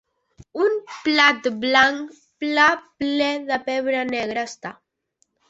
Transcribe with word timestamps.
Un 0.67 0.77
plat 1.07 1.49
blanc, 1.65 2.15
pla, 2.45 2.65
ple 3.05 3.29
de 3.53 3.61
pebre 3.69 4.03
negre 4.15 4.49
està. 4.55 4.75